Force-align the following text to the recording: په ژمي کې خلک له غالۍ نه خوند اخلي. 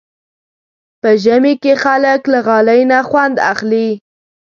په 1.01 1.09
ژمي 1.23 1.53
کې 1.63 1.73
خلک 1.83 2.21
له 2.33 2.39
غالۍ 2.47 2.81
نه 2.91 2.99
خوند 3.09 3.35
اخلي. 3.51 3.89